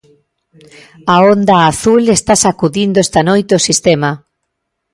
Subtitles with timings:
[1.13, 4.11] A onda a azul está sacudindo esta noite o sistema.